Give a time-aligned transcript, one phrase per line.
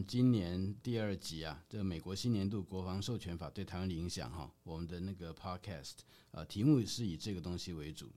[0.00, 5.96] 们今年第二集啊，这个美国新年度国防授权法对台湾的影响哈，我们的那个 podcast
[6.30, 8.10] 呃，题目是以这个东西为主。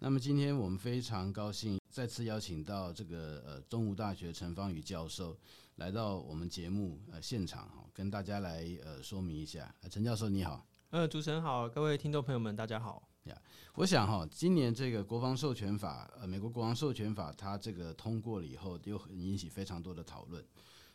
[0.00, 5.38] 那么今天我们非常高兴再次邀请到这个呃东吴大学陈方宇教授
[5.76, 9.72] 来到我们节目呃现场哈，跟大家来呃说明一下。
[9.88, 13.08] 陈教授你好，呃主持人好，各位听众朋友们大家好。
[13.26, 13.40] 呀，
[13.74, 20.44] 我想哈，今年这个国防授权法呃美国国防授权法它这个通过了以后，又引起非常多的讨论。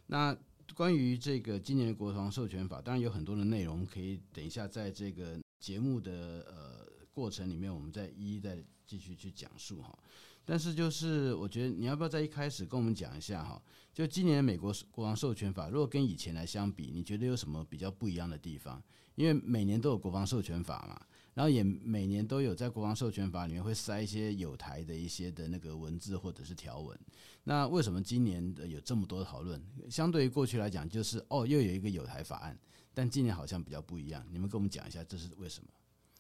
[0.08, 0.36] 那
[0.76, 9.98] 关于这个今年的国防授权法，当然有很多的内容，可以等一下在这个节目的呃过程里面，我们再一一再继续去讲述哈。
[10.46, 13.62] 但是就是我觉得你要不要在一开始跟我们讲一下哈？
[13.94, 18.82] 就今年美国国防授权法，如果跟以前来相比，你觉得有什么比较不一样的地方？
[19.16, 21.00] 因为每年都有国防授权法嘛。
[21.34, 26.98] 然后也每年都有在国防授权法里面会塞一些有台的一些的那个文字或者是条文。
[27.44, 29.62] 那为什么今年的有这么多的讨论？
[29.90, 32.58] 相对于过去来讲，就是哦又有一个有台法案，
[32.94, 34.26] 但今年好像比较不一样。
[34.32, 35.70] 你们跟我们讲一下这是为什么？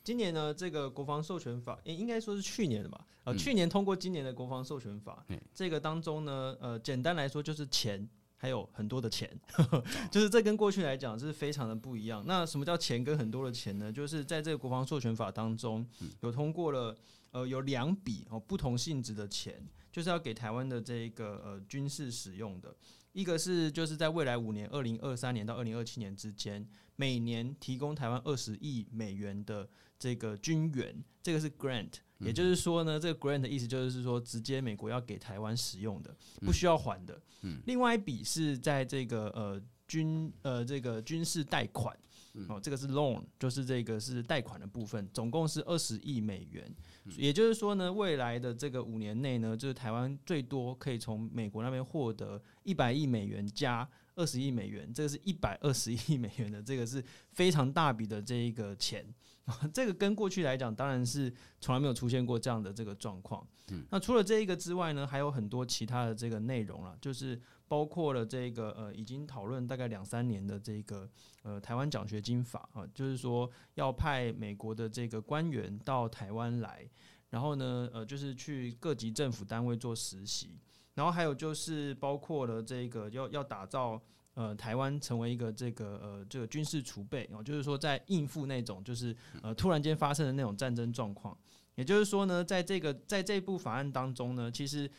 [0.03, 3.05] 今年呢，这个国防授权法应应该说是去年的吧？
[3.23, 8.09] 呃，去年通过今年的国防授权法，这个当中呢，呃，简单来说就是钱。
[8.43, 9.31] 还有很多的钱，
[10.11, 12.21] 就是这跟过去来讲是非常的不一样。
[12.27, 13.89] 那什么叫钱跟很多的钱呢？
[13.89, 15.87] 就是在这个国防授权法当中，
[16.19, 16.93] 有通过了
[17.31, 22.75] 呃有两笔哦不同性质的钱，就是要给台湾的这个呃军事使用的。
[23.13, 31.93] 一个是就是在未来五年，二零二三年到二零二七年之间，每年提供台湾二十亿美元的这个军援，这个是 grant。
[32.25, 37.19] 也就是说呢，这个 grant 的意思就是说，直接美国要给台湾使用的，不需要还的。
[37.65, 41.95] 另外一笔是在这个呃军呃这个军事贷款，
[42.47, 46.73] 哦，这个是 loan，就是这个是贷款的部分，总共是二十亿美元。
[47.17, 59.05] 也就是说呢，未来的这个五年内呢，就是台湾最多可以从美国那边获得一百亿美元加二十亿美元，这个是一百二十亿美元的，这个是非常大笔的这一个钱。
[59.73, 63.45] 这个跟过去来讲，当然是从来没有出现过这样的这个状况。
[63.71, 67.37] 嗯，那除了这一个之外呢，还有很多其他的这个内容了，就是
[67.67, 71.09] 包括了这个呃，已经讨论大概两三年的这个
[71.41, 76.89] 呃台湾奖学金法啊，就是说要派美国的这个官员到台湾来，
[77.29, 80.57] 然后呢呃就是去各级政府单位做实习，
[80.93, 84.01] 然后还有就是包括了这个要要打造。
[84.35, 91.37] 呃，台湾成为一个这个呃这个军事储备哦，就是说在应付那种就是呃突然间发生的那种战争状况。
[91.75, 94.89] 也就是说呢，在这个在这部法案当中呢，其实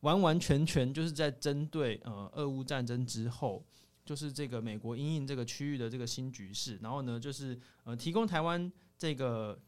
[0.00, 3.64] 完完全全就是在针对呃俄乌战争之后，
[4.04, 9.58] 就是这个美国因应这个区域的这个新局势，然后呢就是呃提供台湾这个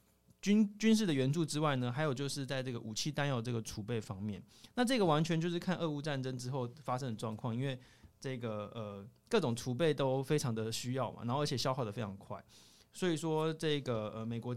[0.43, 4.43] 军军事的援助之外呢，还有就是在这个武器弹药这个储备方面，
[4.75, 7.79] 那这个完全就是看俄乌战争之后发生的状况，因为。
[8.21, 12.43] 这个呃各种储备都非常的需要嘛，然后而且消耗的非常快，
[12.93, 14.57] 所以说这个呃美国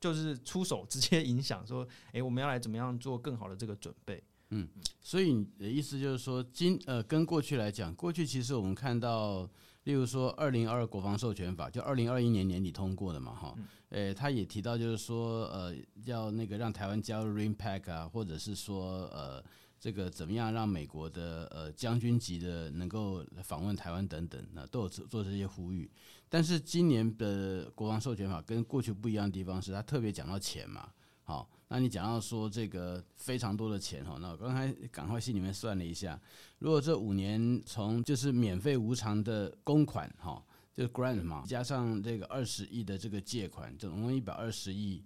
[0.00, 4.22] 就是出手直接影响说，诶，我们要来怎么样做更好的这个准备？
[4.50, 4.68] 嗯，
[5.00, 9.48] 所以你的意思就是说，今呃跟过去来讲，过去其实我们看到，
[9.84, 13.54] 例如说二零二二国防授权法，就二零二一年年底通过的嘛，哈，
[13.90, 15.74] 诶，他也提到就是说，呃，
[16.04, 19.42] 要那个让台湾加入 RIMPAC 啊，或者是说呃。
[19.82, 25.90] 这个怎么样让美国的呃将军级的能够访问台湾等等，那都有做做这些呼吁。
[26.28, 30.88] 但是今年的国防授权法跟过去不一样的地方是，他特别讲到钱嘛。
[31.24, 36.20] 好，那你讲到说这个非常多的钱哈，那我刚才赶快心里面算了一下，
[36.60, 40.40] 如果这五年从就是免费无偿的公款哈，
[40.72, 45.02] 就是 grant 嘛，加上这个二十亿的这个借款，总共一百二十亿。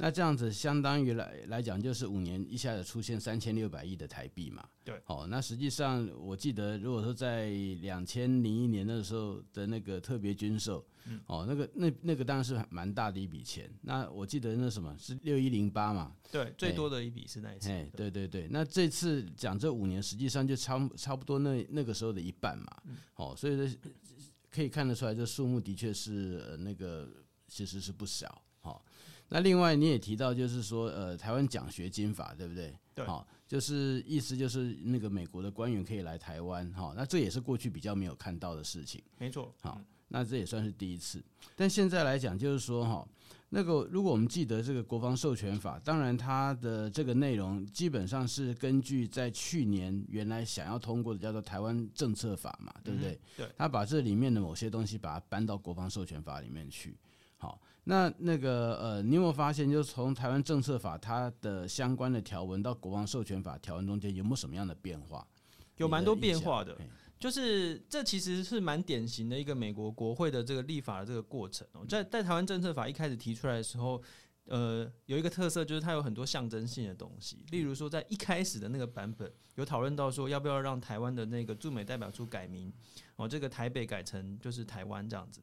[0.00, 4.64] 那这样子相当于来来讲，就是五年一下子出现三千六百亿的台币嘛。
[4.84, 4.94] 对。
[5.06, 7.50] 哦，那实际上我记得，如果说在
[7.80, 10.86] 两千零一年那时候的那个特别军售，
[11.26, 13.68] 哦，那个那那个当然是蛮大的一笔钱。
[13.82, 16.14] 那我记得那什么是六一零八嘛？
[16.30, 17.68] 对，最多的一笔是那一次。
[17.68, 18.46] 哎，对对对。
[18.50, 22.66] 那这次讲这五年，实际上就差差不多那那个时候的一半嘛。
[23.16, 23.78] 哦，所以说
[24.48, 27.08] 可以看得出来，这数目的确是呃那个
[27.48, 28.42] 其实是不小。
[29.28, 32.74] 那另外你也提到，就是说，呃，台湾奖学金法，对不对？
[32.94, 33.04] 对。
[33.04, 39.02] 好，就是意思就是那个美国的官员可以来台湾，哈，那这也是过去比较没有看到的事情。
[39.18, 39.54] 没错。
[39.60, 41.22] 好，那这也算是第一次。
[41.54, 43.06] 但现在来讲，就是说哈，
[43.50, 53.20] 那个如果我们记得这个国防授权法，当然它的这个内容基本上是根据在去年原来想要通过的叫做台湾政策法嘛，对不对？
[53.36, 53.46] 对。
[53.58, 56.96] 他把这里面的某些东西把它搬到国防授权法里面去。
[57.36, 57.60] 好，
[57.90, 65.26] 那那个呃，你有没有发现，就是从台湾政策法它的相关的条文到国防授权法条文中间，有没有什么样的变化？
[65.78, 66.76] 有蛮多变化的，
[67.18, 71.82] 就是这其实是蛮典型的一个美国国会的这个立法的这个过程哦。
[71.88, 74.02] 在在台湾政策法一开始提出来的时候，
[74.44, 82.70] 呃，有一个特色就是它有很多象征性的东西，例如说在一开始的那个版本有讨论到说要不要让台湾的那个驻美代表处改名
[83.16, 85.40] 哦，这个台北改成就是台湾这样子。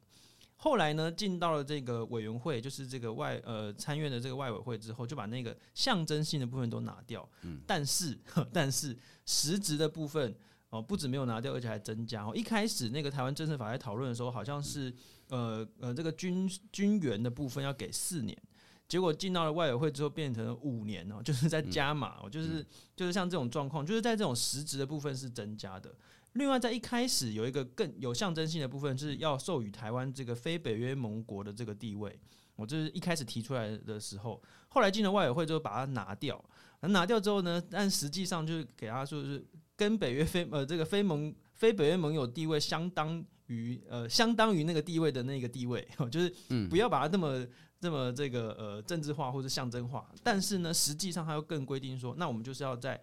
[0.58, 7.28] 后来呢，进到了这个委员会，就是这个外呃参院的这个外委会之后，就把那个象征性的部分都拿掉。
[7.42, 8.18] 嗯，但是
[8.52, 10.34] 但是实质的部分
[10.70, 12.24] 哦，不止没有拿掉，而且还增加。
[12.24, 14.92] 哦，一开始那个台湾政策法在讨论的时候，好像是
[15.28, 18.36] 呃呃这个军军援的部分要给四年，
[18.88, 22.64] 结果进到了外委会之后变成了五年哦，就是在加码哦，就是
[22.96, 25.94] 就是像这种状况，就是在这种实质的部分是增加的。
[26.36, 32.18] 另外，在一开始有一个更有象征性的部分，是要授予台湾这个非北约盟国的这个地位。
[32.54, 36.42] 我这是一开始提出来的时候，后来进了外委会之后把它拿掉。
[36.80, 39.44] 拿掉之后呢，但实际上就是给他说是
[39.76, 46.32] 跟北约非呃这个非盟非北约盟友地位相当于呃相当于那个地位的那个地位， 就是
[46.68, 47.46] 不要把它这么
[47.80, 50.08] 这么这个呃政治化或者象征化。
[50.22, 53.02] 但是呢，实际上他又更规定说，那我们就是要在。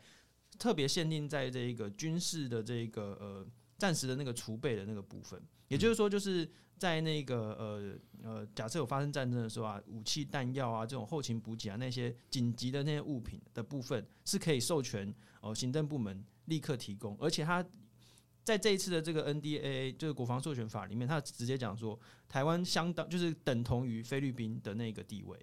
[0.63, 3.45] 特别限定在这一个军事的这个呃
[3.77, 5.38] 暂时的那个储备的那个部分，
[5.68, 7.94] 也就是说，就是在那个呃
[8.24, 17.62] 呃，假设有发生战争的时候啊，武器弹药啊这种后勤补给啊那些紧急的那些物品的部分是可以授权哦行政部门立刻提供，而且他
[18.45, 22.00] 在这一次的这个 NDAA 就是国防授权法里面，他直接讲说
[22.30, 25.38] 台湾相当就是等同于菲律宾的那个地位。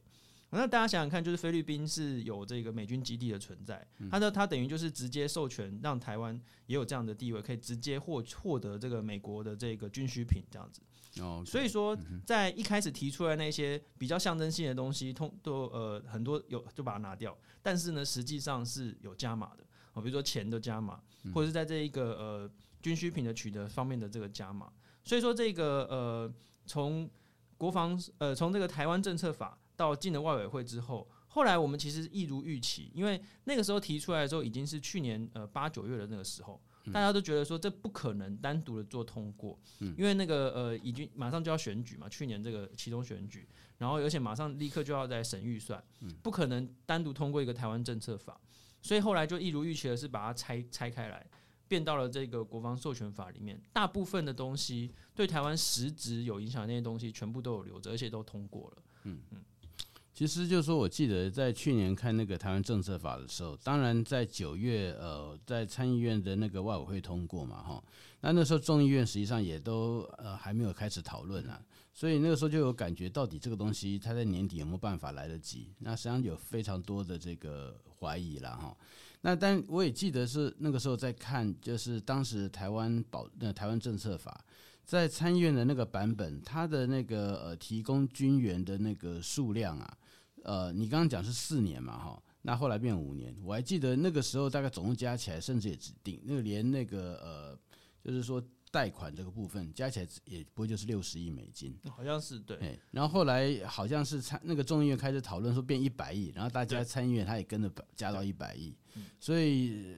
[0.52, 6.34] 那大家想想看，就是菲律宾是有这个美军基地的存在，它的它等于就是直接授权让台湾
[6.66, 10.82] 也有这样的地位，可以直接获获得这个美国的这个军需品这样子。
[11.20, 21.00] 哦，所以说在一开始提出来那些比较象征性的东西，通都呃很多有就把它拿掉，但是呢，实际上是有加码的哦，比如说钱的加码，
[21.32, 22.50] 或者是在这一个呃
[22.82, 24.68] 军需品的取得方面的这个加码。
[25.04, 26.32] 所以说这个呃
[26.66, 27.08] 从
[27.56, 29.56] 国防呃从这个台湾政策法。
[29.80, 36.60] 到进了外委会之后，后来我们其实一如预期，因为那个时候提出来的时候已经是去年呃八九月的那个时候，
[36.92, 39.58] 大家都觉得说这不可能单独的做通过，
[39.96, 43.48] 因为那个呃已经马上就要选举嘛，去年这个其中选举，
[43.78, 45.82] 然后而且马上立刻就要在审预算，
[46.22, 48.38] 不可能单独通过一个台湾政策法，
[48.82, 51.26] 所以后来就一如预期的是把它拆拆开来，
[51.68, 59.22] 变到了这个国防授权法里面，大部分的东西对台湾实质有影响的那些东西全部都有留着，而且都通过了，嗯。
[59.30, 59.44] 嗯。
[60.20, 67.82] 其实就是说，我记得在去年看那个台湾政策法的时候，当然在九月，呃，在参议院的那个外委会通过嘛，哈，
[68.20, 71.58] 那那时候众议院实际上也都呃还没有开始讨论啊，
[71.94, 75.72] 所以那个时候就有感觉，到底这个东西它在年底有没有办法来得及？
[75.78, 78.76] 那实际上有非常多的这个怀疑了哈。
[79.22, 84.44] 那但我也记得是那个时候在看，就是当时台湾保那台湾政策法。
[84.82, 89.96] 在参议院的那个版本，它的那个呃提供军援的那个数量啊，
[90.42, 97.58] 呃，你刚刚讲是四年嘛，哈，那后来变五年，我还记得那个时候大概总共加起来，甚至也指定那个连那个呃，
[98.02, 102.78] 就是说贷款这个部分加起来也不会就是六十亿美金，好像是对。
[102.90, 108.74] 然后后来好像是参那个众议院开始讨论说变一百亿，然后大家参议院他也跟着加到一百亿，
[109.18, 109.96] 所以。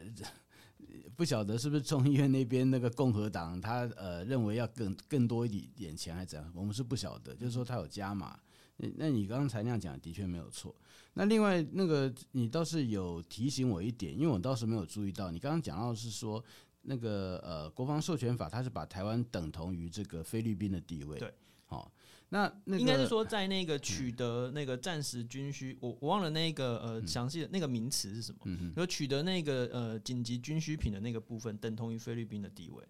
[1.14, 6.52] 不晓得是不是众议院那边那个共和党他呃认为要更更多一点钱还是怎样？
[6.54, 8.38] 我们是不晓得，就是说他有加码。
[8.76, 10.74] 那你刚才那样讲的确没有错。
[11.14, 15.30] 那另外那个你倒是有提醒我一点，因为我倒是没有注意到。
[15.30, 16.42] 你刚刚讲到是说
[16.82, 21.18] 那个呃国防授权法，它是把台湾等同于这个菲律宾的地位。
[21.18, 21.32] 对，
[21.66, 21.92] 好。
[22.30, 28.38] 那，那个、应该是说，在那个取得那个暂时军需，我我忘了那个呃详细的那个名词是什么。
[28.44, 32.82] 嗯就取得那个呃紧急军需品的那个部分，等同于菲律宾的地位。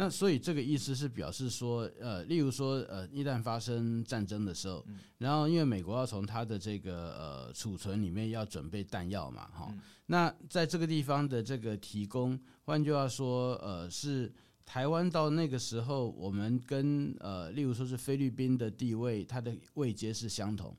[0.00, 4.82] 那所以这个意思是表示说，呃，例如说，呃，一旦发生战争的时候，
[5.18, 9.74] 然后因为美国要从它的这个呃储存里面要准备弹药嘛，哈，
[10.06, 14.32] 那在这个地方的这个提供，换句话说，呃是。
[14.72, 20.76] 台湾到那个时候，我们跟呃，例如说是菲律宾的地位，它的位阶是相同，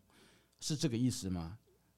[0.61, 1.57] 是这个意思吗？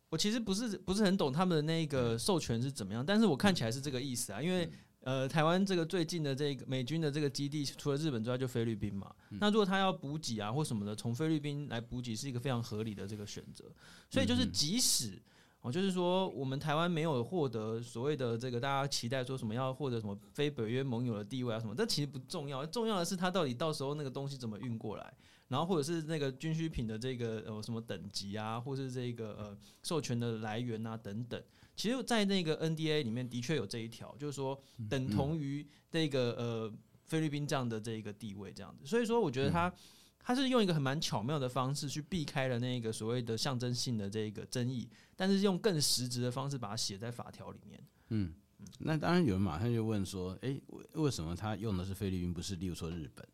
[0.10, 4.68] 我其实不是不是很懂他们的那个授权是怎么样，但是我看起来是这个意思啊，因为
[5.04, 9.14] 呃，台湾这个最近的这个美军的这个基地，除了日本之外，就菲律宾嘛。
[9.32, 13.66] 那如果他要补给啊或什么的，从菲律宾来补给是一个非常合理的这个选择。
[14.10, 15.22] 所以就是即使
[15.62, 25.14] 哦，就是说我们台湾没有获得所谓的这个大家期待说什么要获得什么非北约盟友的地位啊什么，这其实不重要，重要的是他到底到时候那个东西怎么运过来。
[25.50, 31.40] 然后或者是那个军需品的这个呃什么等级啊，或是这个呃授权的来源啊等等，
[31.76, 36.74] 其实，在那个 NDA 里面的确有这一条，就是说等同于这个呃
[37.06, 38.86] 菲律宾这样的这一个地位这样子。
[38.86, 39.74] 所以说，我觉得他
[40.20, 47.84] 他是用一个很蛮巧妙的方式去避开了那个所谓的象征性的这个争议，但是用更实质的方式把它写在法条里面。
[48.10, 48.34] 嗯，
[48.80, 50.60] 那当然有人马上就问说，哎，
[50.94, 53.28] 为什么他用的是菲律宾，不是例如说日本？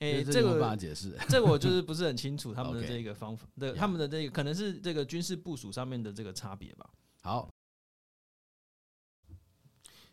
[0.00, 0.76] 诶、欸，这个
[1.28, 6.88] 这个我就是不是很清楚他们的 这个方法的，他们的这个可能是这个军事部署上面的这个差别吧。
[7.22, 7.48] 好。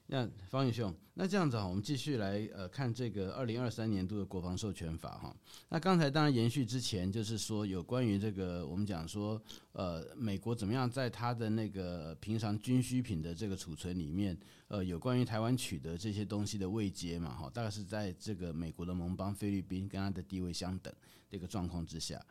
[0.08, 5.36] 那方宇兄，那这样子哈，我们继续来呃看这个二零二三年度的国防授权法哈。
[5.70, 20.94] 那刚才当然延续之前，就是说有关于这个我们讲说呃美国怎么样在它的那个平常军需品的这个储存里面，呃有关于台湾取得这些东西的位阶嘛哈，大概是在这个美国的盟邦菲律宾跟它的地位相等
[21.28, 22.24] 这个状况之下。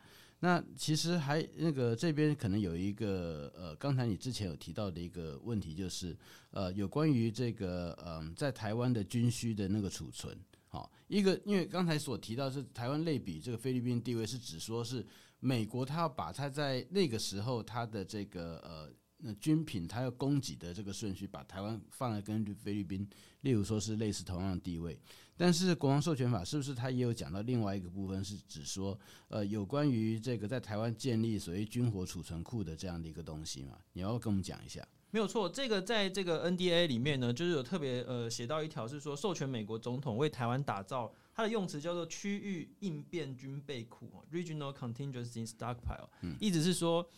[0.45, 6.15] 那其实还那个这边可能有一个呃，刚才你之前有提到的一个问题，就是
[6.51, 10.37] 呃，有关于这个嗯、在台湾的军需的那个储存，
[10.67, 15.03] 好，一个因为刚才所提到是台湾类比这个菲律宾地位，是指说是
[15.39, 23.07] 美国他要把他在那个时候他的这个呃那军品它要供给的这个顺序，把台湾放在跟菲律宾，
[23.41, 24.99] 例如说是类似同样的地位。
[25.37, 33.77] 但是国防授权法是不是它也有讲到另外一个部分，是指说，呃，有关于这个在台湾建立所谓军火储存库的这样的一个东西嘛？
[33.93, 34.85] 你要跟我们讲一下。
[35.11, 47.09] 没有错，这个在这个 NDA 里面呢，就是有特别呃写到一条，是说授权美国总统为台湾打造，它的用词叫做区域应变军备库 （Regional Contingency Stockpile），嗯，意思是说。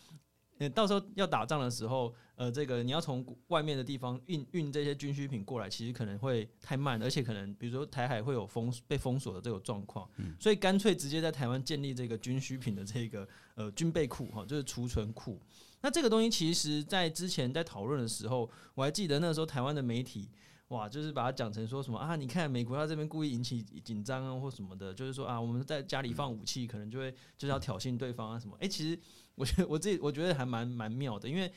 [0.66, 10.08] 到时候要打仗的时候，呃，这个你要从外面的地方运运这些军需品过来，其实可能会太慢，而且可能比如说台海会有封被封锁的这个状况，
[10.40, 15.38] 所以干脆直接在台湾建立这个军需品的这个呃军备库哈，就是储存库。
[15.80, 20.28] 那这个东西其实在之前在讨论的时候，我还记得那时候台湾的媒体
[20.68, 28.98] 哇，就是把它讲成说什么啊，你看美国他这边故意引起紧张啊或什么的，就是说啊我们在家里放武器，可能就会就是要挑衅对方啊什么，诶、欸，其实。
[29.38, 31.48] 我觉得我自己我觉得还蛮蛮妙的，因为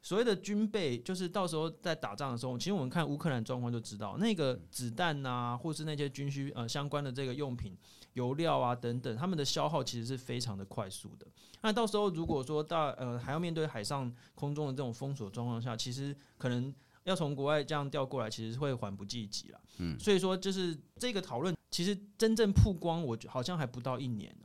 [0.00, 7.76] 所谓的军备，就是到时候在打仗的时候，其实我们看乌克兰状况就知道，那个子弹啊，或是那些军需呃相关的这个用品、
[8.14, 11.26] 油料啊等等，他们的消耗其实是非常的快速的。
[11.60, 16.74] 那到时候如果说到呃还要面对海上、空中的这种封锁状况下，其实可能
[17.06, 19.60] 要从国外这样调过来，其实会缓不济急了。
[19.78, 24.36] 嗯，所以说就是这个讨论，其实真正曝光，我好像还不到一年。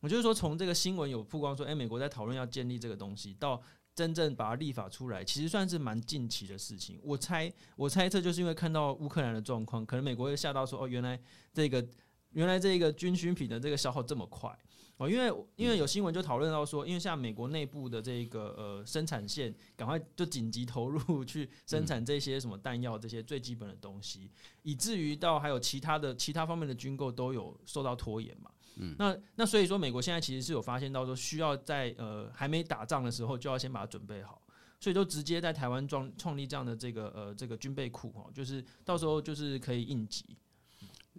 [0.00, 3.60] 我就是说，从这个新闻有曝光说，诶，美国在讨论要建立这个东西，到
[3.94, 7.00] 真正把它立法出来，其实算是蛮近期的事情。
[7.02, 11.18] 我猜，我猜测就是因为看到乌克兰的状况，可能美国会吓到说，哦，原来
[11.52, 11.84] 这个
[12.30, 14.56] 原来这个军需品的这个消耗这么快
[14.96, 24.30] 哦，因为因为有新闻就讨论到说，因为像美国内部的这个呃生产线，赶快就紧急投入 去生产这些什么弹药这些最基本的东西，
[24.62, 28.50] 以至于到还有其他的其他方面的军购都有受到拖延嘛。
[28.76, 34.40] 嗯，那那所以说，美国现在其实是有发现到说，需要在呃还没打仗的时候就要先把它准备好，
[34.78, 40.36] 所以就直接在台湾创创立这样的这个呃这个军备库哦，就是到时候就是可以应急。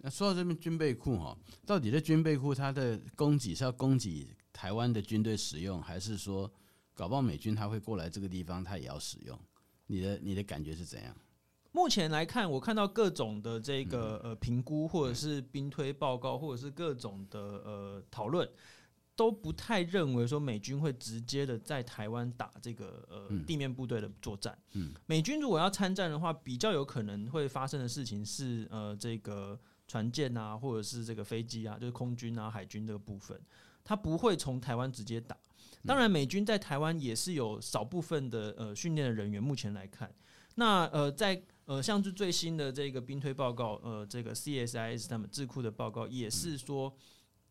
[0.06, 1.36] 那说到这边军备库哈，
[1.66, 6.48] 到底这军备库它的供给是要供给台湾的军队使用，还是说
[6.94, 9.36] 搞不好美军他会过来这个地方他也要使用？
[9.88, 11.12] 你的你的感觉是怎样？
[11.72, 18.48] 目前来看，我看到各种的这个呃评估，或者是兵推报告，或者是各种的呃讨论，
[19.16, 24.56] 都不太认为说美军会直接的在台湾打这个呃地面部队的作战。
[25.06, 33.40] 美军如果要参战的话，比较有可能会发生的事情是呃这个船舰啊，或者是这个飞机啊，就是空军啊、海军这个部分，
[33.84, 35.36] 它不会从台湾直接打。
[35.84, 39.40] 当然，美军在台湾也是有少部分的呃训练的人员。
[39.40, 40.12] 目前来看，
[40.56, 46.92] 那呃在呃，像是最新的这个兵推报告，呃，这个 CSIS 他们智库的报告也是说，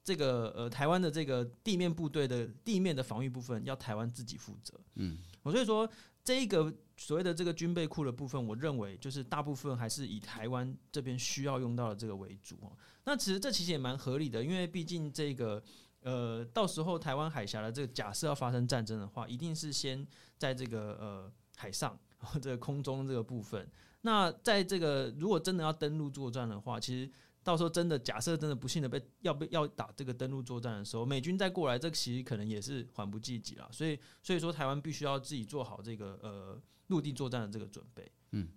[0.03, 4.73] 这个呃台湾的这个地面部队的地面的防御部分要台湾自己负责。
[4.95, 5.89] 嗯，我所以说
[6.23, 12.57] 这一个所谓的这个军备库的部分，我认为就是大部分还是以台湾这边需要用到的这个为主。
[13.03, 15.61] 那其实这其实也蛮合理的，因为毕竟这个
[16.01, 23.69] 呃到时候台湾海峡的这个假设要发生战争的话，一定是先在这个呃海上或者 空中这个部分。
[24.01, 27.11] 那在这个如果真的要登陆作战的话，其实
[27.45, 33.69] 到时候真的假设真的不幸的被要被要打这个登陆作战的时候，美军再过来，这个其实可能也是缓不济急了。
[33.71, 38.11] 所以所以说台湾必须要自己做好这个呃陆地作战的这个准备。
[38.31, 38.49] 嗯，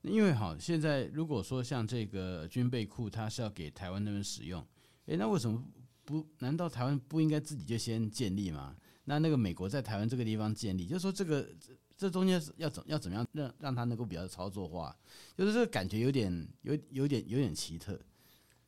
[0.00, 4.66] 因为好，现在如果说像这个军备库，它是要给台湾那边使用，
[5.04, 5.62] 诶，那为什么
[6.06, 6.26] 不？
[6.38, 8.74] 难道台湾不应该自己就先建立吗？
[9.04, 11.46] 那那个美国在台湾这个地方建立，就是说这个。
[11.94, 14.96] 这中间要怎要怎么样让让它能够比较操作化，
[15.36, 17.96] 就是这个感觉有点有有点有点奇特。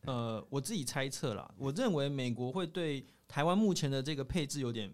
[0.05, 4.93] 呃，我自己猜测啦，我认为美国会对台湾目前的这个配置有点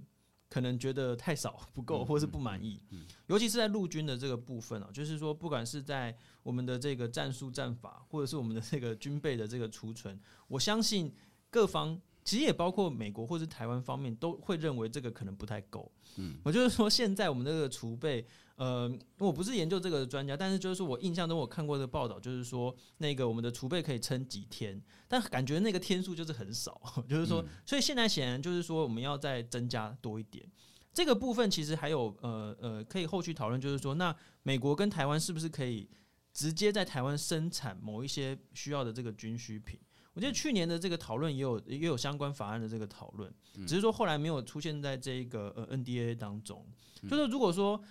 [0.48, 2.82] 可能觉得太少不够，或是不满意。
[3.26, 11.12] 尤其是在陆军的这个部分啊，就是说不管是在我们的这个战术战法，或者是我们的这个军备的这个储存，我相信
[11.50, 12.00] 各方。
[12.24, 15.90] 其实也包括美国或者台湾方面都会认为这个可能不太够。
[16.16, 18.24] 嗯，我就是说现在我们这个储备，
[18.56, 30.44] 呃，我不是研究这个专家，但是就是说我印象中我看过这个报道，就是说那个我们的储备可以撑几天，但感觉那个天数就是很少， 就是说，所以现在显然就是说我们要再增加多一点。
[30.92, 35.88] 这个部分其实还有呃呃可以后续讨论，就是说那美国跟台湾是不是可以
[36.34, 39.78] 直接在台湾生产某一些需要的这个军需品？
[40.20, 43.32] 我觉得去年的这个讨论也有也有相关法案的这个讨论，
[43.66, 46.62] 只是说后来没有出现在这个呃 NDAA 当中。
[47.08, 47.82] 就是如果说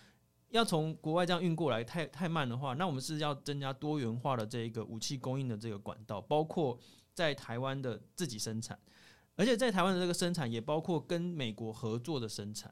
[0.50, 6.80] 要从国外这样运过来太太慢的话，那我们是要增加多元化的这个武器供应的这个管道，包括
[7.16, 8.80] 在台湾的自己生产，
[9.36, 12.72] 而且在台湾的这个生产也包括跟美国合作的生产。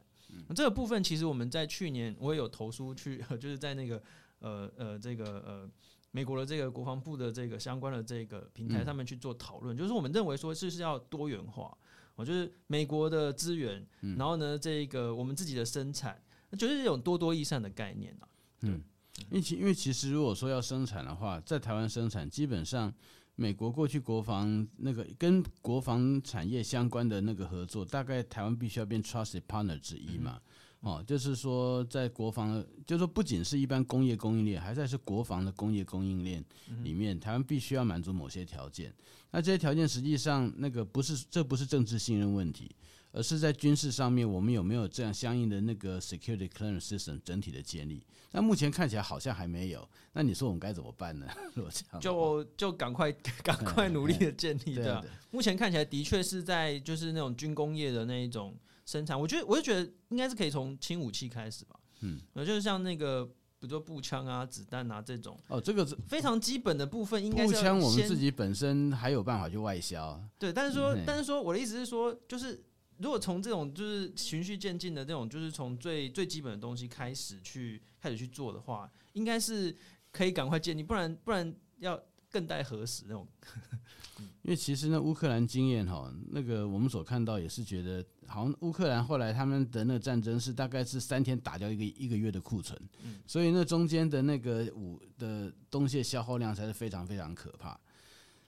[0.56, 4.04] 这个部分其实我们在去年我也有投书去， 就是在那个
[4.38, 5.72] 呃呃这个呃。
[6.12, 11.78] 美国的这个国防部的这个相关的这个平台上面去做讨论，就是我们认为说是是要多元化，
[12.16, 13.86] 我就是美国的资源，
[14.18, 16.20] 然后呢，这个我们自己的生产，
[16.58, 18.28] 就是这种多多益善的概念啊。
[18.62, 18.82] 嗯，
[19.30, 22.92] 因为其因为其实如果说要生产的话，在台湾生产，基本上
[23.36, 30.42] 美国过去国防那个跟国防产业相关的那个合作，大概台湾必须要变 trusted partner 之一嘛。
[30.88, 36.42] 哦，就是说，在国防，就是说，不仅是一般工业供应链，还在是国防的工业供应链
[36.81, 38.94] 里面，台湾必须要满足某些条件。
[39.31, 42.74] 那这些条件实际上，那个不是，这不是政治信任问题，
[43.12, 48.01] 而是在军事上面，我们有没有这样相应的那个 security clearance system 整体的建立？
[48.31, 49.85] 那目前看起来好像还没有。
[50.14, 51.27] 那你说我们该怎么办呢？
[51.53, 53.12] 如果这样，就就赶快
[53.44, 55.03] 赶快努力的建立的。
[55.31, 58.55] 目前看起来的确是在就是那种军工业的那一种。
[58.88, 61.78] 生产，我觉得，我就觉得应该是可以从轻武器开始吧。
[62.02, 63.34] 嗯，就是像那个，比
[63.68, 65.38] 如说步枪啊、子弹啊这种。
[65.50, 70.20] 哦，这个非常基本的部分，应该步枪我们自己本身还有办法去外销。
[70.40, 72.64] 对，但是说，嗯、但是说，我的意思是说，就是
[73.00, 79.76] 如果从这种就是循序渐进的这种，就是从最最基本的东西开始去开始去做的话，应该是
[80.14, 83.28] 可以赶快建立，不然不然要更待何时那种。
[84.44, 92.79] 因为其实呢，乌克兰经验哈，那个我们所看到也是觉得，好像乌克兰后来他们的那个战争是大概是三天打掉一个一个月的库存，
[93.25, 97.79] 所以那中间的那个武的东西消耗量才是非常非常可怕。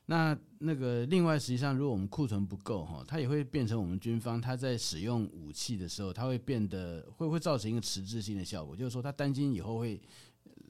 [0.05, 10.01] 那那个另外，实际上如果我们库存不够哈，它也会变成我们军方他在使用武器的时候，它会变得会会造成一个迟滞性的效果，就是说他担心以后会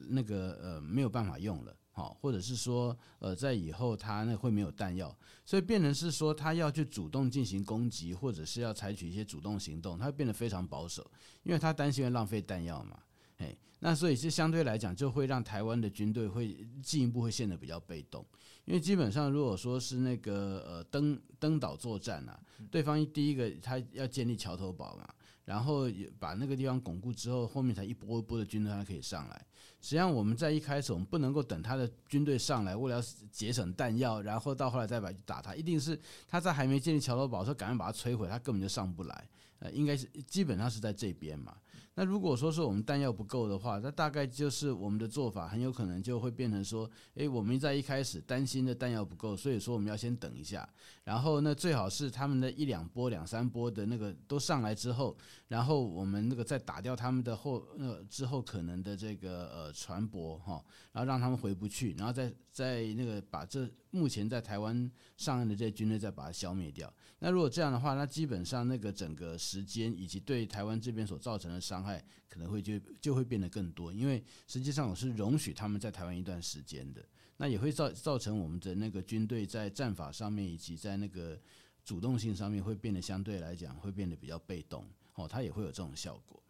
[0.08, 1.74] 那个呃没有办法用了。
[1.92, 11.04] 好，或者是说，呃，在以后他那会没有弹药，所以变成是说他要去主动进行攻击，或者是要采取一些主动行动，他变得非常保守，
[11.42, 12.98] 因为他担心会浪费弹药嘛。
[13.38, 18.24] 哎，那所以是相对来讲，就会让台湾的军队会进一步会陷得比较被动，
[18.66, 22.38] 因为基本上如果说是那个呃登登岛作战啊，
[22.70, 25.08] 对方第一个他要建立桥头堡嘛，
[25.50, 29.46] 然后也把那个地方巩固之后，后面才一波一波的军队他可以上来。
[29.80, 35.56] 实际上，我们在一开始，我们不能够等他的军队上来，为了节省弹药，然后到后来再把打他。
[35.56, 39.28] 一定是他在还没建立桥头堡的时候，赶快把它摧毁，他根本就上不来。
[39.58, 41.56] 呃，应该是基本上是在这边嘛。
[41.96, 50.66] 那如果说是我们弹药不够的话，那大概就是我们的做法很有可能就会变成说，诶，我们在一开始担心的弹药不够，所以说我们要先等一下，
[51.04, 55.16] 然后那最好是他们的一两波、两三波的那个都上来之后，
[55.48, 66.90] 然后我们那个再打掉他们的后呃之后可能的这个呃船舶哈，然后让他们回不去，然后再再那个把这目前在台湾上岸的这些军队再把它消灭掉。
[67.20, 77.04] 那如果这样的话，那基本上那个整个时间以及对台湾这边所造成的伤害，可能会就就会变得更多，因为实际上我是容许他们在台湾一段时间的，
[77.36, 81.38] 那也会造造成我们的那个军队在战法上面以及在那个
[81.84, 86.42] 主动性上面会变得相对来讲会变得比较被动，哦，它也会有这种效果。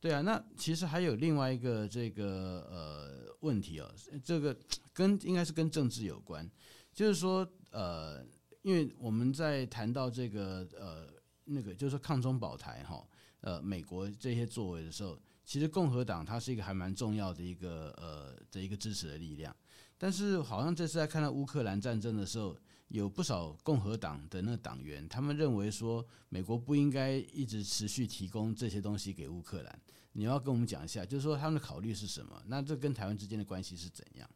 [0.00, 3.92] 对啊，那其实还有另外一个这个呃问题哦，
[4.24, 4.56] 这个
[4.92, 6.48] 跟应该是跟政治有关，
[6.92, 8.24] 就是说呃，
[8.62, 11.08] 因为我们在谈到这个呃
[11.44, 13.06] 那个就是抗中保台哈，
[13.40, 19.54] 呃美国这些作为的时候，其实共和党它是一个还蛮重要的一个呃的一个支持的力量，
[19.96, 22.56] 但是好像这次在看到乌克兰战争的时候。
[22.88, 29.82] 有不少共和党的那个党员，他们认为说美国不应该一直持续提供这些东西给乌克兰。
[30.12, 32.42] 你要跟我们讲一下，就是说他们的考虑是什么？
[32.46, 34.26] 那这跟台湾之间的关系是怎样？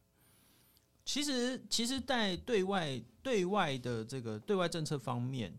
[1.05, 5.57] 其实，其实，在对外对外的这个对外政策方面。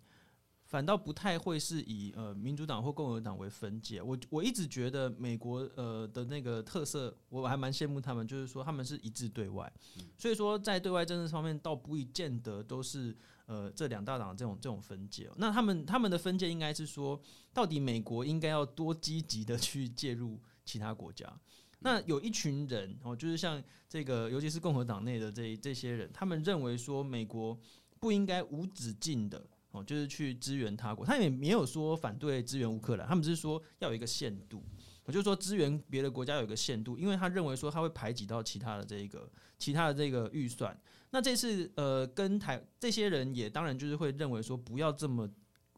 [0.66, 4.02] 反倒不太会是以呃民主党或共和党为分界。
[4.02, 9.72] 我我一直觉得美国呃的那个特色，我还蛮羡慕他们，就是说他们是一致对外。
[10.18, 15.30] 所以说在对外政策方面，倒不一见得都是呃这两大党这种这种分界。
[15.36, 17.20] 那他们他们的分界应该是说，
[17.52, 21.32] 到底美国应该要多积极的去介入其他国家？
[21.80, 27.58] 那有一群人哦，就是像这个，尤其是共和党内的这这些人，他们认为说美国
[28.00, 29.46] 不应该无止境的。
[29.72, 34.64] 哦，就是去支援他国，他也没有说反对支援乌克兰，他们只是说要有一个限度。
[35.02, 40.80] 我就说支援别的国家有一个限度，因为他认为说他会排挤到其他的这一个其他的这个预算。
[41.10, 45.28] 那这次呃，跟台这些人也当然就是会认为说不要这么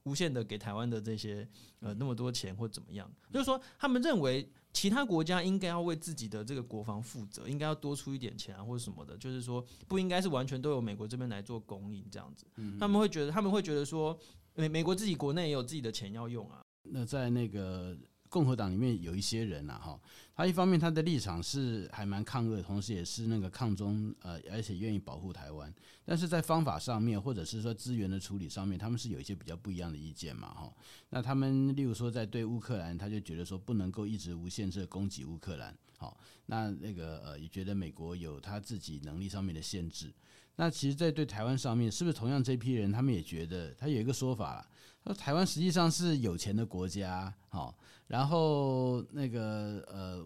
[0.07, 1.47] 无限的给台湾的这些
[1.81, 4.51] 呃那么多钱或怎么样，就是说他们认为。
[4.73, 12.45] 其他国家应该要为自己的这个国防负责，应该要多出一点钱啊，或者什么的，就是说不应该是完全都由美国这边来做供应这样子。
[12.79, 14.15] 他们会觉得，他们会觉得说，
[14.55, 16.61] 美美国自己国内也有自己的钱要用啊。
[16.83, 17.97] 那在那个。
[18.37, 19.99] 共和党里面有一些人呐，哈，
[20.35, 30.71] 他一方面他的立场是还蛮抗俄，同时也是那个抗中，呃，而且愿意保护台湾，但是在方法上面，或者是说资源的处理上面，他们是有一些比较不一样的意见嘛，哈。
[31.09, 40.13] 那他们例如说在对乌克兰，他就觉得说不能够一直无限制攻击乌克兰，好，那那个呃也觉得美国有他自己能力上面的限制。
[40.57, 44.67] 那其实，在对台湾上面，是不是同样这批人，他们也觉得他有一个说法，
[45.05, 47.79] 说台湾实际上是有钱的国家，好。
[48.09, 50.25] 然后那个呃，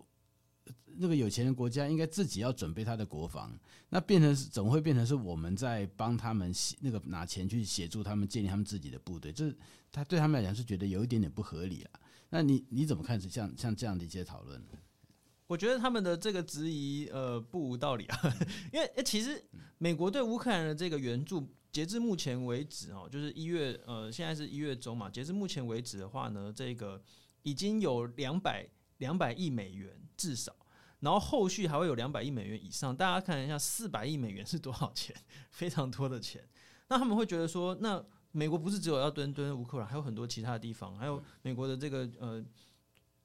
[0.98, 9.32] 那个有钱的国家应该自己要准备他的国防，那变成是怎么会变成是我们在帮他们那个拿钱去协助他们建立他们自己的部队？
[9.32, 9.50] 这
[9.90, 12.00] 他对他们来讲是觉得有一点点不合理啊。
[12.28, 13.18] 那你你怎么看？
[13.18, 14.62] 是像像这样的一些讨论？
[15.50, 18.18] 我觉得他们的这个质疑呃不无道理啊，
[18.72, 19.44] 因为其实
[19.78, 27.02] 美国对乌克兰的这个援助，截至目前为止哦，就是一月呃现在是一月中嘛，截至目前为止的话呢，这个。
[27.42, 30.54] 已经有两百两百亿美元至少，
[30.98, 32.94] 然后后续还会有两百亿美元以上。
[32.94, 35.16] 大家看一下，四百亿美元是多少钱？
[35.50, 36.46] 非常多的钱。
[36.88, 42.44] 那他们会觉得说，那美国不是只有要蹲蹲乌克兰，还有很多其他的地方，还有美国的这个呃，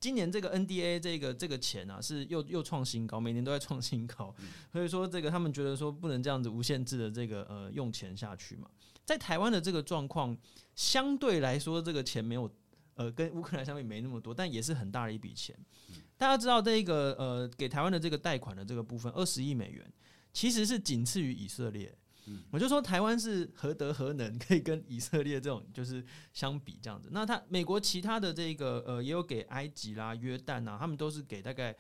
[0.05, 4.31] 今年这个 NDA 这个这个钱啊，是又又创新高，每年都在创新高。
[4.71, 8.69] 所以说，这个他们觉得说不能这样子无限制的这个呃用钱下去嘛。
[9.03, 10.37] 在台湾的这个状况，
[10.75, 12.47] 相对来说，这个钱没有。
[12.97, 15.53] 呃，跟乌克兰相比没那么多，但也是很大的一笔钱。
[16.15, 19.85] 大家知道这个呃，给台湾的这个贷款的这个部分，二十亿美元，
[20.31, 21.93] 其实是仅次于以色列。
[22.51, 27.09] 我就说台湾是何德何能，可以跟以色列这种就是相比这样子。
[27.11, 31.75] 那他美国其他的这个呃，也有给埃及啦、约旦啊，他们都是给大概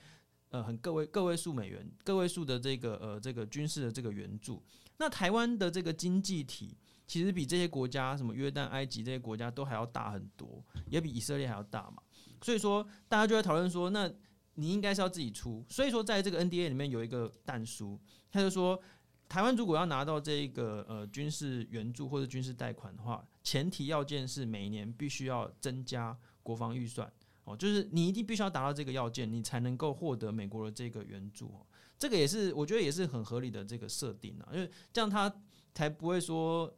[0.49, 4.63] 呃很个位个位数美元、个位数的这个呃这个军事的这个援助。
[4.97, 6.77] 那台湾的这个经济体。
[7.07, 12.01] 其实比这些国家，什么约旦、埃及这些国家都还要大很多，也比以色列还要大嘛。
[12.41, 14.11] 所以说，大家就在讨论说，那
[14.55, 15.63] 你应该是要自己出。
[15.69, 18.81] 所以说，在这个 NDA 里面有一个弹书，他就说，
[19.27, 27.11] 台湾如果要拿到这个呃军事援助或者军事贷款的话，前提要件是每年必须要增加国防预算
[27.43, 31.47] 哦，就是你一定必须要达到这个要件，你才能够获得美国的这个援助。
[31.47, 31.65] 哦
[31.97, 35.33] 这个也是我觉得也是很合理的这个设定啊，因为这样他
[35.73, 36.73] 才不会说。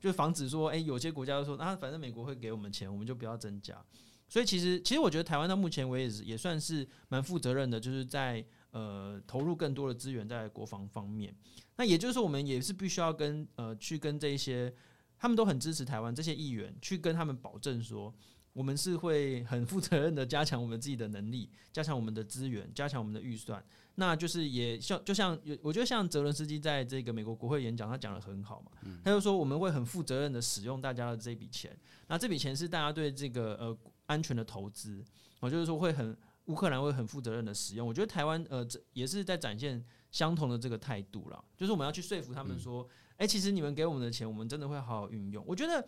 [0.00, 3.80] 就防止说，诶、有些国家都说，啊，反正美国会给我们钱，我们就不要增加。
[4.28, 11.34] 所以其实，其实我觉得台湾到目前为止也算是蛮负责任的，就是在呃投入更多的资源在国防方面。
[11.76, 14.74] 那也就是说，我们也是必须要跟呃去跟这些
[15.18, 18.12] 他们都很支持台湾这些议员去跟他们保证说，
[18.52, 23.64] 我们是会很负责任的加强我们自己的能力，加强我们的资源，加强我们的预算。
[23.94, 28.70] 那就是也像就像有，我觉得像泽伦斯基在这个美国国会演讲，他讲的很好嘛。
[29.04, 31.76] 他就说我们会很负责任的使用大家的这笔钱。
[32.08, 35.04] 那这笔钱是大家对这个呃安全的投资，
[35.40, 37.86] 我就是说会很乌克兰会很负责任的使用。
[37.86, 45.44] 我觉得台湾呃这也是在展现相同的这个态度啦，就是我们要去说服他们说，哎，其实你们给我们的钱，我们真的会好好运用。
[45.46, 45.86] 我觉得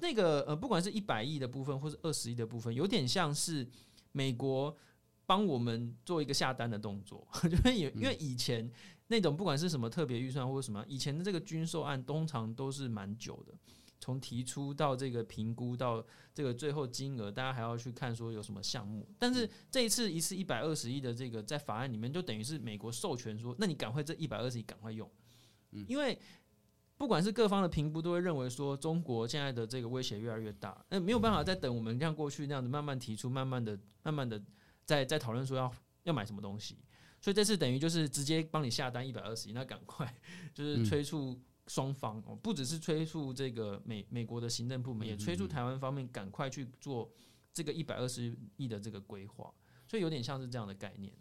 [0.00, 3.66] 那个呃不管是一百亿的部分，或是二十亿的部分，有点像是
[4.12, 4.76] 美国。
[5.26, 8.70] 帮我们做一个下单的动作， 因为因为以前
[9.06, 13.54] 那种不管是什么特别预算或者什么，以前的这个军售案通常都是蛮久的。
[14.04, 19.08] 从提出到这个评估到这个最后金额，大家还要去看说有什么项目。
[19.18, 25.10] 但是这一次一次一百二十亿的这个在法案里面，就等于是美国授权说，那你赶快这一百二十亿赶快用，
[25.88, 26.18] 因为
[26.98, 34.38] 不管是各方的评估都会认为说，中国现在的这个威胁越来越大，那没有办法再等我们像过去那样子慢慢提出，慢慢的、慢慢的
[34.84, 36.76] 在在讨论说要要买什么东西。
[37.22, 40.14] 所以这次等于就是直接帮你下单一百二十亿，那赶快
[40.52, 41.40] 就是催促。
[41.66, 47.10] 双方哦，不只是催促这个美美国的行政部门，也催促台湾方面赶快去做
[47.52, 49.52] 这个一百二十亿的这个规划，
[49.86, 51.12] 所以有点像是这样的概念。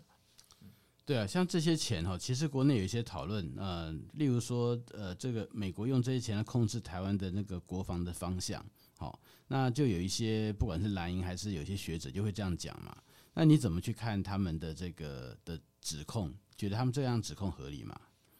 [1.05, 8.65] 对啊，像这些钱哈，其实国内有一些讨论，呃，例如说，呃，这个美国用这些钱来控制台湾的那个国防的方向，
[8.97, 12.95] 好，那就有一些不管是蓝营还是有些学者就会这样讲嘛。
[13.33, 16.33] 那你怎么去看他们的这个的指控？
[16.55, 17.99] 觉得他们这样指控合理吗？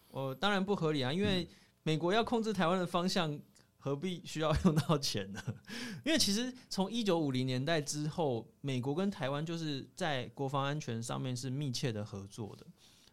[0.09, 1.47] 哦，当然不合理啊，因为。
[1.83, 3.39] 美国要控制台湾的方向，
[3.77, 5.43] 何必需要用到钱呢？
[6.05, 12.65] 因为其实从一九五零年代之后，美国跟台湾就是在国防安全上面是密切的合作的。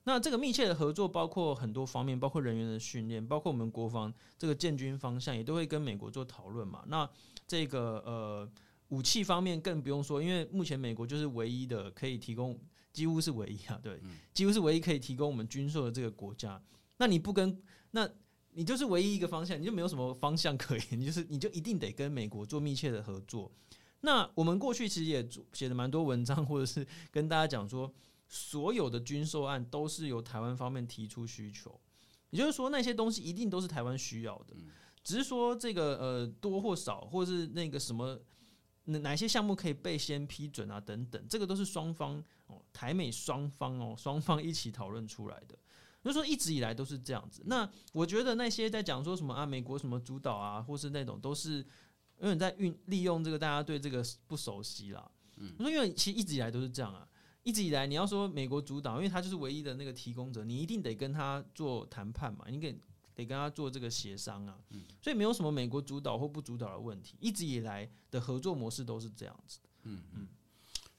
[0.05, 6.85] 那这个密切的合作包括很多方面，包括人员的训练，包括我们国防这个建军方向也都会跟美国做讨论嘛。
[6.87, 7.09] 那
[7.47, 8.49] 这个呃
[8.89, 12.59] 武器方面更不用说，因为目前美国就是唯一的可以提供，
[12.93, 14.01] 几乎是唯一啊，对，
[14.33, 16.63] 几乎是唯一可以提供我们军售的这个国家。
[16.99, 18.09] 那你不跟那？
[18.53, 23.51] 你就是唯一一个方向，你就没有什么方向可言，就是你就一定得跟美国做密切的合作。
[24.01, 27.93] 那我们过去其实也写了蛮多文章，或者是跟大家讲说，
[28.29, 31.81] 所有的军售案都是由台湾方面提出需求，
[32.31, 34.57] 也就是说那些东西一定都是台湾需要的，
[35.05, 38.19] 只是说这个呃多或少，或者是那个什么
[38.85, 45.57] 哪哪些项目可以被先批准啊等等，这个都是双方哦台美双方哦双方一起讨论出来的。
[46.03, 47.43] 就是说一直以来都是这样子。
[47.47, 51.59] 那我觉得那些在讲说什么啊，美国什么主导啊，或是那种都是
[52.21, 55.11] 因为在运利用这个大家对这个不熟悉啦。
[55.37, 57.07] 嗯，因为其实一直以来都是这样啊。
[57.43, 62.73] 一直以来你要说美国主导，因为他就是唯一的那个提供者，你一定得跟他做谈判嘛，你给
[63.15, 64.59] 得跟他做这个协商啊。
[64.71, 67.17] 嗯，所以没有什么美国主导或不主导的问题。
[67.19, 69.69] 一直以来的合作模式都是这样子的。
[69.85, 70.29] 嗯嗯。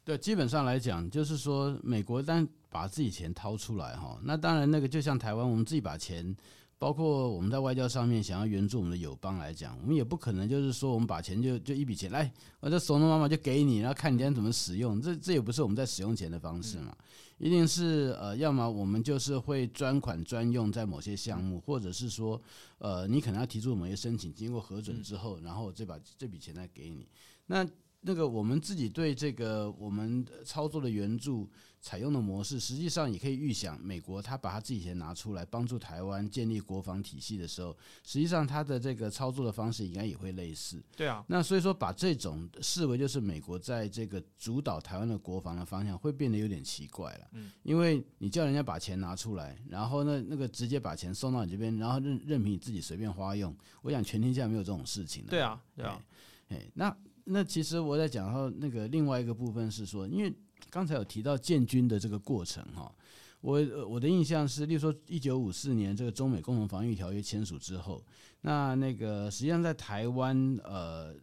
[0.03, 6.35] 对，基本上来讲，就是说美国单把自己钱掏出来哈，那当然那个就像台湾，我们自己把钱，
[6.79, 16.97] 包括我们在外交上面想要援助我们的友邦来讲，我们也不可能就是说我们把钱就就一笔钱来，我这怂恿妈妈就给你，然后看你今天怎么使用，这这也不是我们在使用钱的方式嘛，
[17.37, 22.41] 一定是呃，要么我们就是会专款专用在某些项目，或者是说
[22.79, 27.07] 呃，你可能要提出某些申请，经过核准之后，然后这把这笔钱再给你，
[27.45, 27.63] 那。
[28.01, 31.47] 那个我们自己对这个我们操作的援助
[31.79, 40.81] 采用的模式，实际上也可以预想，美国他把他自己钱拿出来帮助台湾建立国防体系的时候，实际上他的这个操作的方式应该也会类似。
[40.95, 47.27] 对啊，那所以说把这种视为就是美国在这个主导台湾的国防的方向，会变得有点奇怪了。
[47.33, 55.29] 嗯，因为你叫人家把钱拿出来，然后呢那个直接把钱送到你这边，然后任任凭你自己随便花用，我想全天下没有这种事情的。
[55.29, 56.03] 对啊，对啊，
[56.49, 56.95] 哎，那。
[57.31, 60.33] 那其实我在讲到那个另外一个部分是说，因为
[60.69, 62.93] 刚才有提到建军的这个过程哈，
[63.39, 68.03] 我我的印象是，例如说一九五四年这个中美共同防御条约签署之后，
[68.41, 71.15] 那那个实际上在台湾呃，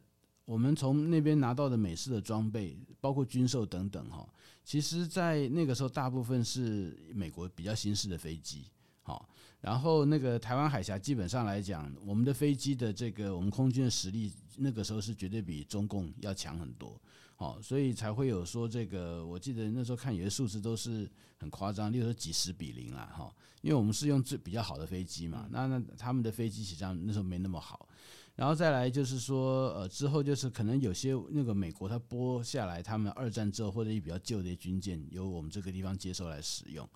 [0.45, 4.27] 我们从那边拿到的美式的装备，包括军售等等哈，
[4.65, 8.65] 其实在那个时候大部分是美国比较新式的飞机，
[9.03, 9.29] 好，
[9.61, 14.33] 然后那个台湾海峡基本上来讲，我们的飞机的这个我们空军的实力。
[14.61, 17.01] 那个时候是绝对比中共要强很多，
[17.37, 19.25] 好，所以才会有说这个。
[19.25, 27.89] 我记得那时候看有些数字都是很夸张，例如说几十比零啊，哈，因为我们是用最比较好的飞机嘛，那那他们的飞机实际上那时候没那么好。
[28.35, 36.89] 然后再来就是说，呃，之后就是可能有些那个美国他拨下来，他们二战之后或者比较旧的军舰，由我们这个地方接收来使用。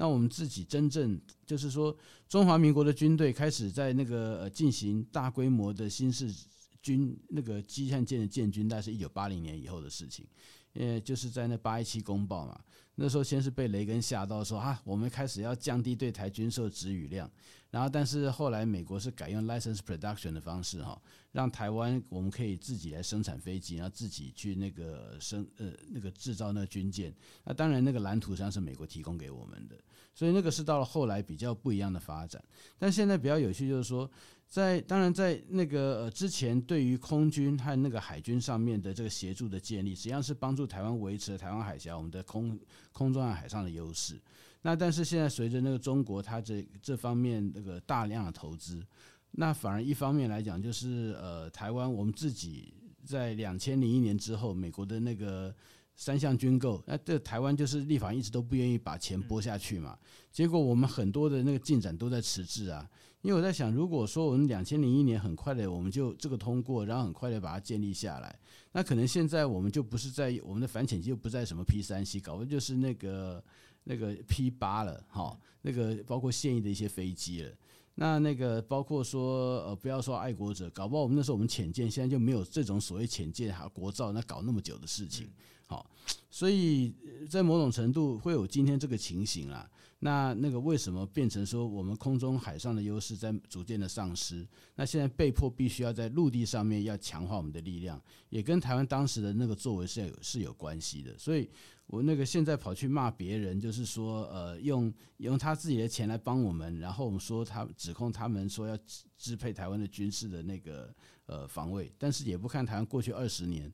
[0.00, 1.94] 那我们自己真正就是说，
[2.26, 6.34] 中华民国的军队开始在那个呃进行大规模的新式。
[6.82, 10.26] 军那个机械舰的建军，大概是一九八零年以后的事情，
[10.72, 12.58] 呃，就是在那八一七公报嘛，
[12.94, 17.30] 那时候先是被雷根吓到说啊，我们开始要降低对台军售指与量，
[17.70, 20.98] 然后但是后来美国是改用 license production 的方式哈，
[21.32, 29.76] 让台湾我们可以自己来生产飞机，然后自己去那个生呃那个制造那个军舰，那当然那个蓝图上是美国提供给我们的，
[30.14, 32.42] 所以那个是到了后来比较不一样的发展，
[32.78, 34.10] 但现在比较有趣就是说。
[34.50, 42.58] 在当然，在那个呃之前，对于空军和那个海军上面的这个协助的建立，实际上是帮助台湾维持了台湾海峡我们的空
[42.90, 44.20] 空中和海上的优势。
[44.62, 48.84] 那但是现在随着那个中国它这这方面那个大量的投资，
[49.30, 55.54] 那反而一方面来讲就是呃台湾我们自己在两千零一年之后，美国的那个
[56.00, 59.98] 三项军购，那这台湾就是立法一直都不愿意把钱拨下去嘛，
[60.32, 62.88] 结果我们很多的那个进展都在迟滞啊。
[63.20, 68.34] 因为我在想，如果说我们两千零一年很快的我们就这个通过，然后很快的把它建立下来，
[68.72, 73.44] 那可能现在我们就不是在我们的反潜机就不在什么 P 三 C，搞的就是那个
[73.84, 77.52] 那个 P 八了哈，那个包括现役的一些飞机了，
[77.96, 85.28] 那那个包括说呃不要说爱国者，搞不好我们那时候我们潜舰现在就没有这种所谓潜舰还有国造那搞那么久的事情，
[85.70, 85.88] 好，
[86.28, 86.92] 所以
[87.28, 89.70] 在某种程度会有今天这个情形啦。
[90.00, 94.44] 那那个为什么变成说我们空中海上的优势在逐渐的丧失？
[94.74, 101.16] 那现在被迫必须要在陆地上面要强化我们的力量，也跟台湾当时的那个作为是有是有关系的。
[101.16, 101.48] 所以
[101.86, 110.92] 我那个现在跑去骂别人，就是说呃用用他自己的钱来帮我们，然后我们说他指控他们说要支支配台湾的军事的那个
[111.26, 113.70] 呃防卫，但是也不看台湾过去二十年，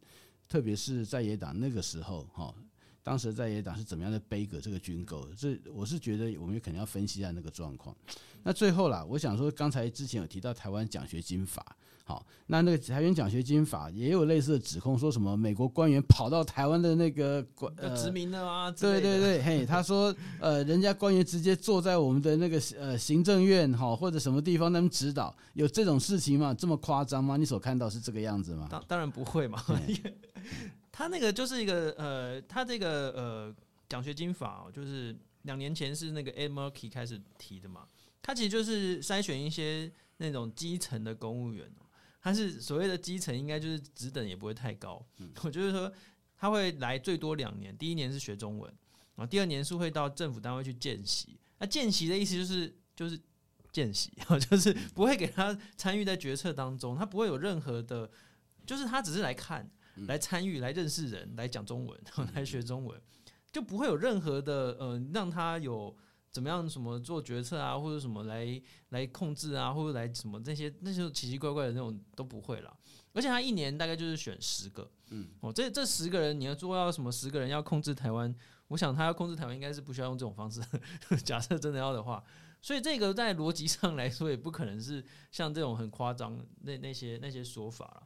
[0.49, 2.55] 特别是在野党那个时候哈。
[3.03, 5.25] 当时在野党是怎么样的杯葛这个军购？
[5.35, 7.97] 这我是觉得我们可能要分析一下那个状况。
[8.43, 11.77] 那最后啦，我想说，刚才之前有提到台湾奖学金法，
[12.09, 17.45] 好，那那个台湾奖学金法也有类似的指控，说什么美国官员跑到台湾的那个
[17.77, 18.71] 呃殖民的啊？
[18.71, 26.55] 对对对，嘿，他说呃，人家官员直接坐在我们的那个呃行政院哈或者什么地方他们指导，有这种事情吗？
[26.55, 27.37] 这么夸张吗？
[27.37, 28.69] 你所看到是这个样子吗？
[28.71, 29.61] 当当然不会嘛。
[30.93, 33.55] 他那个就是一个呃，他这个呃
[33.89, 37.81] 奖学金法哦，就是两年前是那个 Ed Markey 开始提的嘛。
[38.23, 41.71] 他其实就是筛选一些那种基层的公务员，
[42.27, 45.01] 他是所谓的基层，应该就是职等也不会太高。
[45.45, 45.93] 我就是说
[46.37, 48.69] 他会来最多两年，第一年是学中文，
[49.15, 51.39] 然后第二年是会到政府单位去见习。
[51.59, 53.17] 那见习的意思就是就是
[53.71, 54.13] 见习，
[54.51, 58.11] 就是不会给他参与在决策当中，他不会有任何的，
[58.67, 59.71] 就是他只是来看。
[60.07, 61.99] 来参与、来认识人、来讲中文、
[62.35, 63.01] 来学中文，
[63.51, 65.97] 就不会有任何的呃，让他有
[66.31, 68.61] 怎么样什么做决策啊，或者什么来
[68.91, 72.77] 来控制啊，或者来什么那些那些奇奇怪怪的那种都不会了。
[73.13, 78.35] 而且他一年大概就是选十个，嗯，哦，这这十个人你要做到什么十个人要控制台湾，
[78.69, 80.61] 我想他要控制台湾应该是不需要用这种方式。
[81.25, 82.23] 假设真的要的话，
[82.61, 88.06] 所以这个在逻辑上来说也不可能是像这种很夸张那那些那些说法了。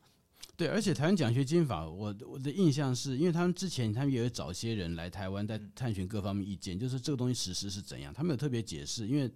[0.61, 9.31] 对，而且台湾奖学金法，我我的印象是，因为他们之前他们也有找些人来台湾，在探寻各方面意见，就是这个东西实施是怎样，他们有特别解释，因为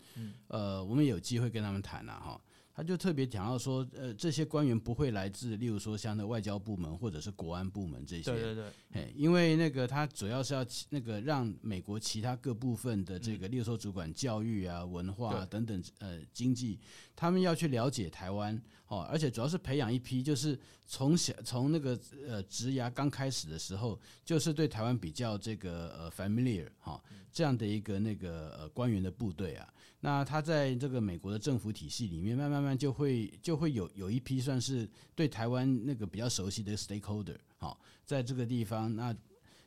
[0.49, 2.39] 呃，我们有机会跟他们谈了哈。
[2.77, 16.81] 他就特别讲到说，呃，这些官员不会来自，例如说像那外交部门或者是国安部门这些，对对对，嘿，因为那个他主要是要那个让美国其他各部分的这个，例如说主管教育啊、文化啊等等，呃，经济，
[17.15, 27.01] 他们要去了解台湾，哦，而且主要是培养一批，就是从小从那个呃职涯刚开始的时候，就是对台湾比较这个呃 familiar 哈，
[27.33, 29.69] 这样的一个那个呃官员的部队啊。
[30.05, 39.17] 那他在这个美国的政府体系里面，慢慢慢就会就会有有一批算是对台湾那个比较熟悉的 stakeholder，好，在这个地方，那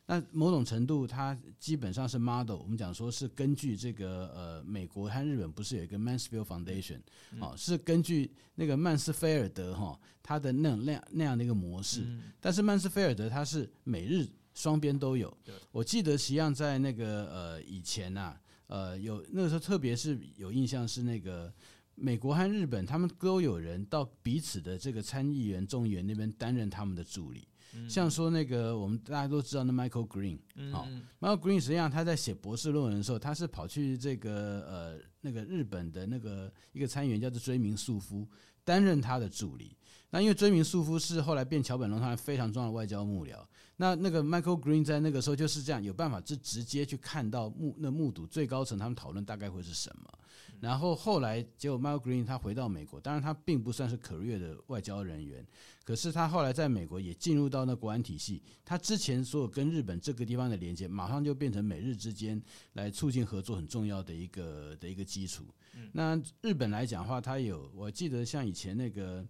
[0.06, 7.00] 那某种程度，它基本上是 model，我们讲说是根据这个呃美国和日本不是有一个 Mansfield Foundation，
[7.40, 12.06] 好，是根据那个曼斯菲尔德哈他的那那样那样的一个模式，
[12.40, 14.24] 但是曼斯菲尔德他是美日
[14.54, 15.36] 双边都有，
[15.72, 18.40] 我记得实际上在那个呃以前呐、啊。
[18.68, 21.52] 呃，有那个时候，特别是有印象是那个
[21.94, 27.48] 美国和日本，他们都有人到彼此的这个参议员、众议员那边担任他们的助理。
[27.74, 30.38] 嗯、像说那个我们大家都知道那 Michael Green，
[30.72, 38.26] 好、嗯，Michael Green 实际上他在写博士论文的时候，他是跑去这个呃那个日本的那个一个参议员叫做追名素夫
[38.64, 39.76] 担任他的助理。
[40.10, 43.38] 那因为追名素夫是后来变桥本龙太郎非常重要的外交幕僚。
[43.80, 50.18] 那那个 Michael Green 在那个时候就是这样，有办法就直接去看到目那目睹最高层他们讨论大概会是什么，
[50.58, 55.46] 然后后来结果 Michael Green 他回到美国，当然他并不算是 career 的外交人员，
[55.84, 62.42] 可是他后来在美国也进入到那国安体系，他之前所有跟日本这个地方的连接，马上就变成美日之间
[62.72, 65.44] 来促进合作很重要的一个的一个基础。
[65.92, 69.24] 那日本来讲的话，他有我记得像以前那个。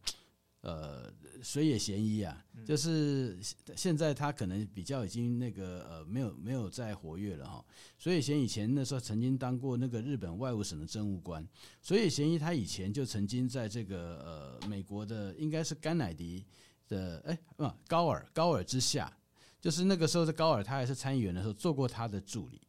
[0.69, 1.11] 呃，
[1.43, 3.39] 水野贤一啊，就是
[3.75, 7.65] 现在他可能比较已经那个呃，没有没有再活跃了哈。
[7.97, 11.47] 水野贤以前那时候曾经当过那个日本外务省的政务官。
[11.81, 16.45] 水野贤一他以前就曾经在这个呃美国的应该是甘乃迪
[16.87, 19.11] 的哎，不高尔高尔之下，
[19.59, 22.61] 就是那个时候在高尔他还是参议员的时候做过他的助理。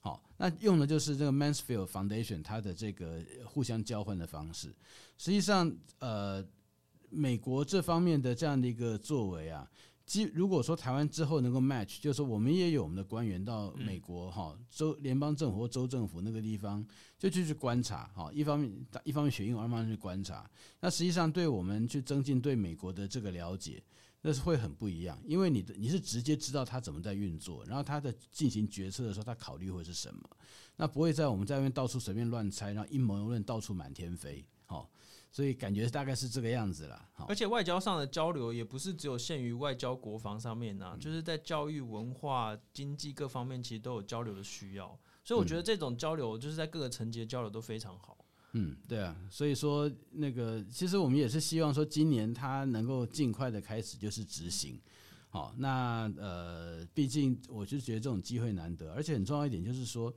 [0.00, 4.68] 好，那用的就是这个 Mansfield Foundation 它的这个互相交换的方式。
[5.18, 6.40] 实际上，呃，
[7.10, 9.68] 美国这方面的这样的一个作为啊，
[10.06, 16.86] 即如果说台湾之后能够 match，就是说我们也有我们的官员到美国哈州联邦政府或州政府那个地方，
[17.18, 18.72] 就去去观察哈，一方面
[19.04, 20.50] 一方面学英文，二方面去观察。
[20.80, 23.82] 那实际上对我们去增进对美国的这个了解。
[24.20, 30.20] 那是会很不一样，因为你的你是直接知道他怎么在运作，然后他在进行决策的时候，他考虑会是什么，
[30.76, 34.90] 那不会在我们在外面到处随便乱猜，然后阴谋论到处满天飞，好，
[35.30, 37.08] 所以感觉大概是这个样子啦。
[37.28, 48.16] 而且外交上的交流也不是只有限于外交国防上面啊，就是在教育、文化、经济各方面，其实都有交流的需要，所以我觉得这种交流就是在各个层级的交流都非常好。
[48.52, 54.80] 嗯，对啊，所以说那个，其实我们也是希望说，今年他能够尽快的开始就是执行。
[55.28, 60.10] 好，那呃，毕竟我就觉得这种机会难得，而且很重要一点就是说，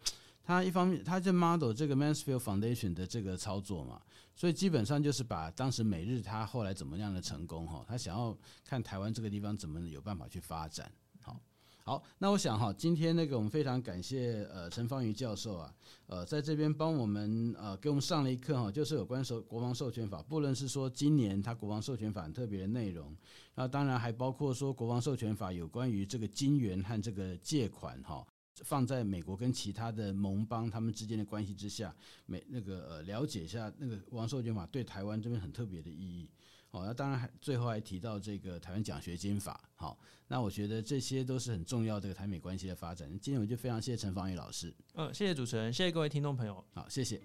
[0.51, 4.01] 他一方面他这 model 这个 Mansfield Foundation 的这个操作嘛，
[4.35, 10.91] 所以基本上就是把当时美日他后来怎么样的成功哈，他想要看台湾这个地方怎么有办法去发展。
[11.21, 11.39] 好
[11.83, 15.73] 好，那我想哈，今天那个我们非常感谢呃陈方瑜教授啊，
[16.05, 23.15] 呃在这边帮我们呃给我们上了一课哈，就是有关授国防授权法，不论是说今年他国防授权法很特别的内容，
[23.55, 28.25] 那当然还包括说国防授权法有关于这个金援和这个借款哈，
[28.63, 31.95] 放在美国跟其他的盟邦他们之间的关系之下，
[32.25, 36.29] 美那个呃了解一下那个国防授权法对台湾这边很特别的意义。
[36.71, 39.59] 哦，那当然还最后还提到这个台湾奖学金法。
[39.75, 39.99] 好，
[40.29, 43.09] 那我觉得这些都是很重要的台美关系的发展。
[43.19, 44.73] 今天我就非常谢谢陈方宇老师。
[44.93, 46.63] 嗯，谢谢主持人，谢谢各位听众朋友。
[46.73, 47.21] 好，谢谢。